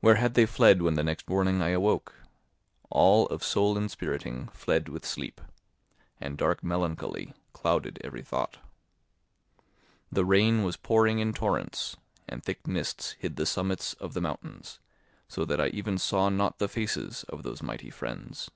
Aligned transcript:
Where 0.00 0.14
had 0.14 0.32
they 0.32 0.46
fled 0.46 0.80
when 0.80 0.94
the 0.94 1.04
next 1.04 1.28
morning 1.28 1.60
I 1.60 1.68
awoke? 1.68 2.14
All 2.88 3.26
of 3.26 3.44
soul 3.44 3.76
inspiriting 3.76 4.48
fled 4.54 4.88
with 4.88 5.04
sleep, 5.04 5.38
and 6.18 6.38
dark 6.38 6.64
melancholy 6.64 7.34
clouded 7.52 7.98
every 8.02 8.22
thought. 8.22 8.56
The 10.10 10.24
rain 10.24 10.62
was 10.62 10.78
pouring 10.78 11.18
in 11.18 11.34
torrents, 11.34 11.94
and 12.26 12.42
thick 12.42 12.66
mists 12.66 13.16
hid 13.18 13.36
the 13.36 13.44
summits 13.44 13.92
of 13.92 14.14
the 14.14 14.22
mountains, 14.22 14.80
so 15.28 15.44
that 15.44 15.60
I 15.60 15.66
even 15.66 15.98
saw 15.98 16.30
not 16.30 16.58
the 16.58 16.66
faces 16.66 17.24
of 17.28 17.42
those 17.42 17.62
mighty 17.62 17.90
friends. 17.90 18.48